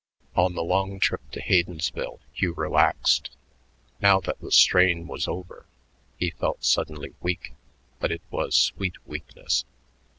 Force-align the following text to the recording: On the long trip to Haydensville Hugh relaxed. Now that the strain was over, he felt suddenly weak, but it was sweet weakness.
On 0.35 0.55
the 0.55 0.63
long 0.63 0.99
trip 0.99 1.21
to 1.29 1.39
Haydensville 1.39 2.21
Hugh 2.33 2.53
relaxed. 2.55 3.29
Now 4.01 4.19
that 4.21 4.39
the 4.41 4.51
strain 4.51 5.05
was 5.05 5.27
over, 5.27 5.67
he 6.17 6.31
felt 6.31 6.63
suddenly 6.65 7.13
weak, 7.21 7.53
but 7.99 8.11
it 8.11 8.23
was 8.31 8.55
sweet 8.55 8.95
weakness. 9.05 9.63